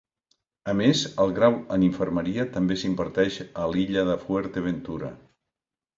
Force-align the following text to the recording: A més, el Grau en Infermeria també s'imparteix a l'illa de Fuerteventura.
A 0.71 0.73
més, 0.79 1.01
el 1.25 1.33
Grau 1.39 1.57
en 1.75 1.85
Infermeria 1.89 2.47
també 2.57 2.77
s'imparteix 2.85 3.39
a 3.65 3.69
l'illa 3.75 4.07
de 4.11 4.17
Fuerteventura. 4.25 5.17